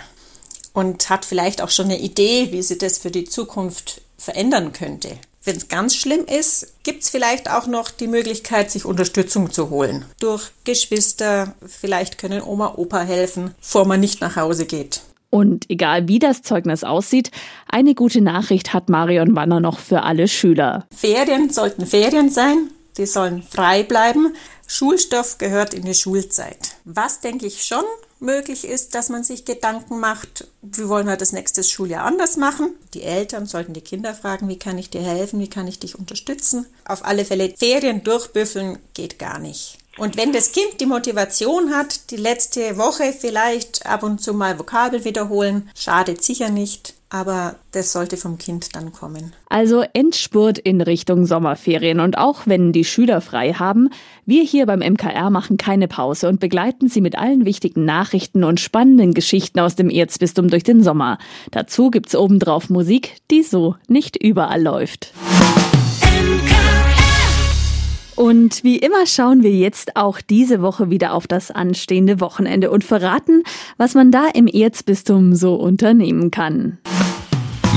Und 0.73 1.11
hat 1.11 1.25
vielleicht 1.25 1.61
auch 1.61 1.71
schon 1.71 1.87
eine 1.87 1.99
Idee, 1.99 2.49
wie 2.51 2.63
sie 2.63 2.79
das 2.79 2.99
für 2.99 3.11
die 3.11 3.25
Zukunft 3.25 4.01
verändern 4.17 4.73
könnte. 4.73 5.19
Wenn 5.45 5.57
es 5.57 5.69
ganz 5.69 5.97
schlimm 5.97 6.25
ist, 6.25 6.73
gibt 6.85 7.03
es 7.03 7.11
vielleicht 7.11 7.51
auch 7.51 7.67
noch 7.67 7.91
die 7.91 8.07
Möglichkeit, 8.07 8.71
sich 8.71 8.85
Unterstützung 8.85 9.51
zu 9.51 9.71
holen. 9.71 10.05
Durch 10.21 10.51
Geschwister, 10.65 11.55
vielleicht 11.67 12.19
können 12.19 12.43
Oma, 12.43 12.75
Opa 12.77 13.01
helfen, 13.01 13.55
bevor 13.61 13.85
man 13.85 13.99
nicht 13.99 14.21
nach 14.21 14.37
Hause 14.37 14.67
geht. 14.67 15.03
Und 15.31 15.69
egal 15.69 16.07
wie 16.09 16.19
das 16.19 16.43
Zeugnis 16.43 16.85
aussieht, 16.85 17.31
eine 17.67 17.95
gute 17.95 18.21
Nachricht 18.21 18.73
hat 18.73 18.89
Marion 18.89 19.35
Wanner 19.35 19.61
noch 19.61 19.79
für 19.79 20.03
alle 20.03 20.29
Schüler. 20.29 20.87
Ferien 20.95 21.51
sollten 21.51 21.87
Ferien 21.87 22.29
sein, 22.29 22.71
sie 22.93 23.07
sollen 23.07 23.43
frei 23.43 23.83
bleiben. 23.83 24.35
Schulstoff 24.69 25.39
gehört 25.39 25.75
in 25.75 25.85
die 25.85 25.95
Schulzeit. 25.95 26.77
Was 26.85 27.21
denke 27.21 27.47
ich 27.47 27.65
schon 27.65 27.85
möglich 28.23 28.65
ist, 28.67 28.95
dass 28.95 29.09
man 29.09 29.25
sich 29.25 29.45
Gedanken 29.45 30.01
macht, 30.01 30.49
wie 30.63 30.89
wollen 30.89 31.07
wir 31.07 31.17
das 31.17 31.33
nächste 31.33 31.63
Schuljahr 31.65 32.05
anders 32.05 32.37
machen. 32.37 32.75
Die 32.95 33.03
Eltern 33.03 33.47
sollten 33.47 33.75
die 33.75 33.81
Kinder 33.81 34.15
fragen, 34.15 34.49
wie 34.49 34.59
kann 34.59 34.79
ich 34.79 34.91
dir 34.91 35.03
helfen, 35.03 35.41
wie 35.41 35.51
kann 35.51 35.69
ich 35.69 35.79
dich 35.79 35.99
unterstützen. 35.99 36.67
Auf 36.85 37.05
alle 37.05 37.25
Fälle 37.25 37.53
Ferien 37.57 38.05
durchbüffeln 38.05 38.79
geht 38.95 39.19
gar 39.19 39.39
nicht. 39.39 39.82
Und 39.99 40.17
wenn 40.17 40.33
das 40.33 40.53
Kind 40.53 40.81
die 40.81 40.87
Motivation 40.87 41.75
hat, 41.75 42.11
die 42.11 42.17
letzte 42.17 42.79
Woche 42.79 43.13
vielleicht 43.13 43.85
ab 43.87 44.03
und 44.03 44.21
zu 44.21 44.33
mal 44.33 44.59
Vokabel 44.59 45.05
wiederholen, 45.05 45.71
schadet 45.75 46.23
sicher 46.23 46.49
nicht 46.49 46.95
aber 47.13 47.57
das 47.73 47.93
sollte 47.93 48.17
vom 48.17 48.39
Kind 48.39 48.75
dann 48.75 48.91
kommen. 48.91 49.35
Also 49.51 49.85
Endspurt 49.93 50.59
in 50.59 50.81
Richtung 50.81 51.27
Sommerferien 51.27 52.01
und 52.01 52.17
auch 52.17 52.47
wenn 52.47 52.73
die 52.73 52.85
Schüler 52.85 53.21
frei 53.21 53.53
haben, 53.53 53.91
wir 54.25 54.43
hier 54.43 54.65
beim 54.65 54.79
MKR 54.79 55.29
machen 55.29 55.59
keine 55.59 55.89
Pause 55.89 56.29
und 56.29 56.41
begleiten 56.41 56.89
Sie 56.89 57.03
mit 57.03 57.19
allen 57.19 57.45
wichtigen 57.45 57.85
Nachrichten 57.85 58.45
und 58.45 58.61
spannenden 58.61 59.13
Geschichten 59.13 59.61
aus 59.61 59.77
dem 59.77 59.91
Erzbistum 59.91 60.49
durch 60.49 60.65
den 60.65 60.83
Sommer. 60.83 61.19
Dazu 61.51 61.91
gibt's 61.91 62.17
obendrauf 62.17 62.71
Musik, 62.71 63.17
die 63.31 63.43
so 63.43 63.77
nicht 63.89 64.17
überall 64.17 64.63
läuft. 64.63 65.13
Und 68.23 68.63
wie 68.63 68.77
immer 68.77 69.05
schauen 69.05 69.43
wir 69.43 69.51
jetzt 69.51 69.97
auch 69.97 70.21
diese 70.21 70.63
Woche 70.63 70.91
wieder 70.91 71.13
auf 71.13 71.27
das 71.27 71.51
anstehende 71.51 72.21
Wochenende 72.21 72.71
und 72.71 72.85
verraten, 72.85 73.43
was 73.79 73.95
man 73.95 74.13
da 74.13 74.29
im 74.33 74.47
Erzbistum 74.47 75.35
so 75.35 75.57
unternehmen 75.57 76.31
kann. 76.31 76.79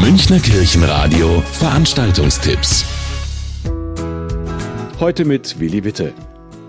Münchner 0.03 0.37
Kirchenradio 0.37 1.41
Veranstaltungstipps. 1.51 2.85
Heute 4.99 5.25
mit 5.25 5.59
Willi 5.59 5.83
Witte. 5.83 6.13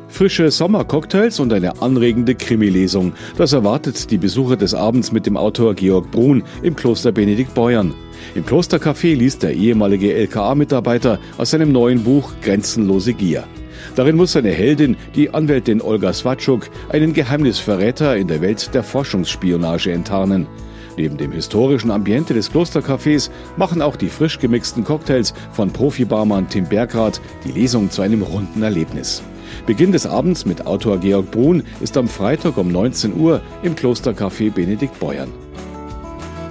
Frische 0.08 0.50
Sommercocktails 0.50 1.38
und 1.38 1.52
eine 1.52 1.82
anregende 1.82 2.34
Krimilesung. 2.34 3.12
Das 3.36 3.52
erwartet 3.52 4.10
die 4.10 4.16
Besucher 4.16 4.56
des 4.56 4.72
Abends 4.72 5.12
mit 5.12 5.26
dem 5.26 5.36
Autor 5.36 5.74
Georg 5.74 6.10
Brun 6.10 6.44
im 6.62 6.76
Kloster 6.76 7.12
Benedikt 7.12 7.52
Beuern. 7.52 7.92
Im 8.34 8.46
Klostercafé 8.46 9.14
liest 9.14 9.42
der 9.42 9.52
ehemalige 9.52 10.14
LKA-Mitarbeiter 10.14 11.18
aus 11.36 11.50
seinem 11.50 11.72
neuen 11.72 12.04
Buch 12.04 12.32
Grenzenlose 12.40 13.12
Gier. 13.12 13.44
Darin 13.96 14.16
muss 14.16 14.32
seine 14.32 14.50
Heldin, 14.50 14.96
die 15.14 15.32
Anwältin 15.32 15.80
Olga 15.80 16.12
Swatschuk, 16.12 16.68
einen 16.90 17.14
Geheimnisverräter 17.14 18.16
in 18.16 18.28
der 18.28 18.42
Welt 18.42 18.74
der 18.74 18.82
Forschungsspionage 18.82 19.90
enttarnen. 19.90 20.46
Neben 20.98 21.16
dem 21.16 21.32
historischen 21.32 21.90
Ambiente 21.90 22.34
des 22.34 22.52
Klostercafés 22.52 23.30
machen 23.56 23.80
auch 23.80 23.96
die 23.96 24.08
frisch 24.08 24.38
gemixten 24.38 24.84
Cocktails 24.84 25.32
von 25.50 25.70
Profibarmann 25.70 26.48
Tim 26.48 26.66
Bergrath 26.66 27.22
die 27.44 27.52
Lesung 27.52 27.90
zu 27.90 28.02
einem 28.02 28.22
runden 28.22 28.62
Erlebnis. 28.62 29.22
Beginn 29.64 29.92
des 29.92 30.06
Abends 30.06 30.44
mit 30.44 30.66
Autor 30.66 30.98
Georg 30.98 31.30
Brun 31.30 31.62
ist 31.80 31.96
am 31.96 32.08
Freitag 32.08 32.58
um 32.58 32.70
19 32.70 33.18
Uhr 33.18 33.40
im 33.62 33.74
Klostercafé 33.74 34.52
Benedikt 34.52 34.98
Beuern. 35.00 35.32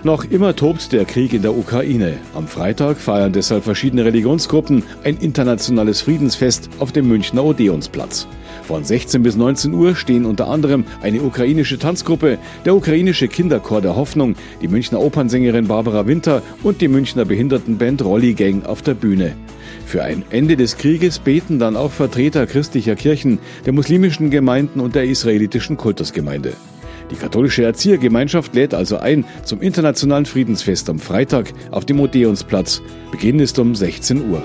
Noch 0.05 0.23
immer 0.23 0.55
tobt 0.55 0.91
der 0.91 1.03
Krieg 1.03 1.33
in 1.33 1.41
der 1.41 1.57
Ukraine. 1.57 2.17
Am 2.35 2.47
Freitag 2.47 2.97
feiern 2.97 3.33
deshalb 3.33 3.63
verschiedene 3.63 4.05
Religionsgruppen 4.05 4.83
ein 5.03 5.17
internationales 5.17 6.01
Friedensfest 6.01 6.69
auf 6.77 6.91
dem 6.91 7.07
Münchner 7.07 7.43
Odeonsplatz. 7.43 8.27
Von 8.67 8.83
16 8.83 9.23
bis 9.23 9.35
19 9.35 9.73
Uhr 9.73 9.95
stehen 9.95 10.25
unter 10.25 10.47
anderem 10.47 10.85
eine 11.01 11.23
ukrainische 11.23 11.79
Tanzgruppe, 11.79 12.37
der 12.65 12.75
ukrainische 12.75 13.27
Kinderchor 13.27 13.81
der 13.81 13.95
Hoffnung, 13.95 14.35
die 14.61 14.67
Münchner 14.67 15.01
Opernsängerin 15.01 15.67
Barbara 15.67 16.05
Winter 16.05 16.43
und 16.61 16.81
die 16.81 16.87
Münchner 16.87 17.25
Behindertenband 17.25 18.05
Rolli 18.05 18.35
Gang 18.35 18.63
auf 18.63 18.83
der 18.83 18.93
Bühne. 18.93 19.35
Für 19.87 20.03
ein 20.03 20.21
Ende 20.29 20.55
des 20.55 20.77
Krieges 20.77 21.17
beten 21.17 21.57
dann 21.57 21.75
auch 21.75 21.91
Vertreter 21.91 22.45
christlicher 22.45 22.95
Kirchen, 22.95 23.39
der 23.65 23.73
muslimischen 23.73 24.29
Gemeinden 24.29 24.81
und 24.81 24.93
der 24.93 25.05
israelitischen 25.05 25.77
Kultusgemeinde. 25.77 26.53
Die 27.11 27.15
katholische 27.15 27.63
Erziehergemeinschaft 27.63 28.55
lädt 28.55 28.73
also 28.73 28.97
ein 28.97 29.25
zum 29.43 29.61
Internationalen 29.61 30.25
Friedensfest 30.25 30.89
am 30.89 30.99
Freitag 30.99 31.53
auf 31.71 31.85
dem 31.85 31.99
Odeonsplatz. 31.99 32.81
Beginn 33.11 33.39
ist 33.39 33.59
um 33.59 33.75
16 33.75 34.29
Uhr. 34.29 34.43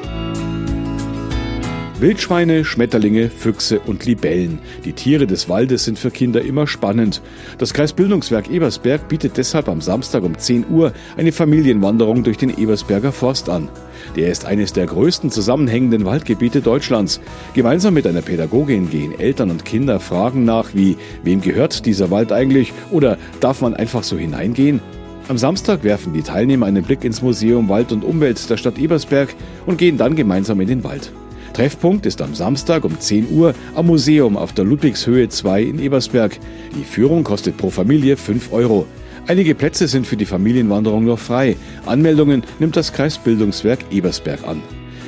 Wildschweine, 2.01 2.65
Schmetterlinge, 2.65 3.29
Füchse 3.29 3.79
und 3.81 4.07
Libellen. 4.07 4.59
Die 4.87 4.95
Tiere 4.95 5.27
des 5.27 5.51
Waldes 5.51 5.85
sind 5.85 5.99
für 5.99 6.11
Kinder 6.11 6.41
immer 6.41 6.67
spannend. 6.67 7.21
Das 7.59 7.75
Kreisbildungswerk 7.75 8.51
Ebersberg 8.51 9.07
bietet 9.09 9.37
deshalb 9.37 9.69
am 9.69 9.83
Samstag 9.83 10.23
um 10.23 10.39
10 10.39 10.65
Uhr 10.71 10.95
eine 11.19 11.31
Familienwanderung 11.31 12.25
durch 12.25 12.39
den 12.39 12.57
Ebersberger 12.57 13.13
Forst 13.13 13.51
an. 13.51 13.69
Der 14.17 14.31
ist 14.31 14.47
eines 14.47 14.73
der 14.73 14.87
größten 14.87 15.31
zusammenhängenden 15.31 16.07
Waldgebiete 16.07 16.63
Deutschlands. 16.63 17.21
Gemeinsam 17.53 17.93
mit 17.93 18.07
einer 18.07 18.23
Pädagogin 18.23 18.89
gehen 18.89 19.19
Eltern 19.19 19.51
und 19.51 19.67
Kinder 19.67 20.01
Fragen 20.01 20.47
nach 20.47 20.71
wie, 20.73 20.97
wem 21.23 21.43
gehört 21.43 21.85
dieser 21.85 22.11
Wald 22.11 22.33
eigentlich 22.33 22.73
oder 22.91 23.19
darf 23.41 23.61
man 23.61 23.75
einfach 23.75 24.05
so 24.05 24.17
hineingehen? 24.17 24.81
Am 25.29 25.37
Samstag 25.37 25.85
werfen 25.85 26.15
die 26.15 26.23
Teilnehmer 26.23 26.65
einen 26.65 26.83
Blick 26.83 27.05
ins 27.05 27.21
Museum 27.21 27.69
Wald 27.69 27.93
und 27.93 28.05
Umwelt 28.05 28.49
der 28.49 28.57
Stadt 28.57 28.79
Ebersberg 28.79 29.35
und 29.67 29.77
gehen 29.77 29.99
dann 29.99 30.17
gemeinsam 30.17 30.61
in 30.63 30.69
den 30.69 30.83
Wald. 30.83 31.13
Treffpunkt 31.53 32.07
ist 32.07 32.23
am 32.23 32.35
Samstag 32.35 32.85
um 32.85 32.99
10 32.99 33.31
Uhr 33.31 33.55
am 33.75 33.87
Museum 33.87 34.37
auf 34.37 34.53
der 34.53 34.65
Ludwigshöhe 34.65 35.29
2 35.29 35.63
in 35.63 35.79
Ebersberg. 35.79 36.39
Die 36.77 36.85
Führung 36.85 37.25
kostet 37.25 37.57
pro 37.57 37.71
Familie 37.71 38.17
5 38.17 38.53
Euro. 38.53 38.87
Einige 39.27 39.55
Plätze 39.55 39.87
sind 39.87 40.07
für 40.07 40.17
die 40.17 40.27
Familienwanderung 40.27 41.05
noch 41.05 41.19
frei. 41.19 41.57
Anmeldungen 41.87 42.43
nimmt 42.59 42.77
das 42.77 42.93
Kreisbildungswerk 42.93 43.81
Ebersberg 43.91 44.47
an. 44.47 44.63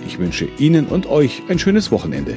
Ich 0.06 0.18
wünsche 0.18 0.48
Ihnen 0.58 0.86
und 0.86 1.06
euch 1.06 1.42
ein 1.48 1.58
schönes 1.58 1.90
Wochenende. 1.90 2.36